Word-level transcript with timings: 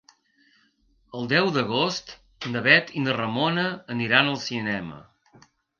El 1.19 1.29
deu 1.33 1.51
d'agost 1.59 2.11
na 2.55 2.65
Bet 2.71 2.91
i 2.97 3.05
na 3.07 3.17
Ramona 3.21 3.69
aniran 3.99 4.35
al 4.35 4.45
cinema. 4.51 5.03